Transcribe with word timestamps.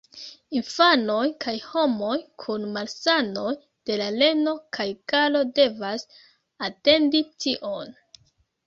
Infanoj 0.59 1.25
kaj 1.43 1.53
homoj 1.65 2.15
kun 2.45 2.65
malsanoj 2.79 3.53
de 3.91 4.01
la 4.03 4.09
reno 4.17 4.57
kaj 4.79 4.89
galo 5.15 5.45
devas 5.61 6.11
atendi 6.73 7.25
tion. 7.45 7.97